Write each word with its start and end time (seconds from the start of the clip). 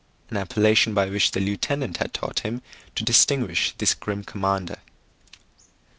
an 0.31 0.37
appellation 0.37 0.95
by 0.95 1.05
which 1.07 1.29
the 1.29 1.39
lieutenant 1.39 1.97
had 1.97 2.11
taught 2.11 2.39
him 2.39 2.63
to 2.95 3.03
distinguish 3.03 3.75
this 3.77 3.93
grim 3.93 4.23
commander. 4.23 4.77